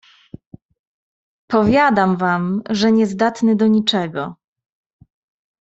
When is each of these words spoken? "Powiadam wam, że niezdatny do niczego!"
"Powiadam 1.47 2.17
wam, 2.17 2.61
że 2.69 2.91
niezdatny 2.91 3.55
do 3.55 3.67
niczego!" 3.67 4.35